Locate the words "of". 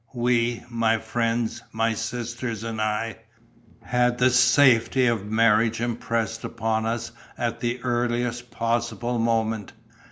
5.05-5.27